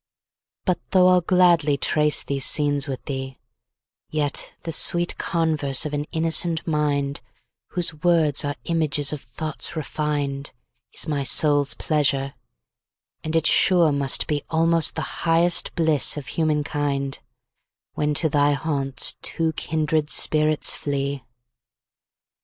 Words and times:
But 0.65 0.79
though 0.89 1.09
I'll 1.09 1.21
gladly 1.21 1.77
trace 1.77 2.23
these 2.23 2.43
scenes 2.43 2.87
with 2.87 3.05
thee, 3.05 3.37
Yet 4.09 4.55
the 4.63 4.71
sweet 4.71 5.15
converse 5.19 5.85
of 5.85 5.93
an 5.93 6.05
innocent 6.05 6.65
mind, 6.65 7.21
Whose 7.73 7.93
words 7.93 8.43
are 8.43 8.55
images 8.63 9.13
of 9.13 9.21
thoughts 9.21 9.75
refin'd, 9.75 10.53
Is 10.91 11.07
my 11.07 11.21
soul's 11.21 11.75
pleasure; 11.75 12.33
and 13.23 13.35
it 13.35 13.45
sure 13.45 13.91
must 13.91 14.25
beAlmost 14.25 14.95
the 14.95 15.03
highest 15.21 15.75
bliss 15.75 16.17
of 16.17 16.29
human 16.29 16.63
kind, 16.63 17.19
When 17.93 18.15
to 18.15 18.27
thy 18.27 18.53
haunts 18.53 19.19
two 19.21 19.53
kindred 19.53 20.09
spirits 20.09 20.73
flee. 20.73 21.21